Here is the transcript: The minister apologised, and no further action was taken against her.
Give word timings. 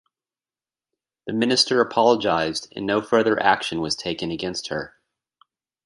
The 1.27 1.33
minister 1.33 1.79
apologised, 1.79 2.73
and 2.75 2.87
no 2.87 3.01
further 3.01 3.39
action 3.39 3.81
was 3.81 3.95
taken 3.95 4.31
against 4.31 4.69
her. 4.69 4.95